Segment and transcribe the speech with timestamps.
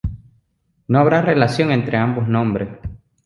[0.87, 2.69] No habría relación entre ambos nombres.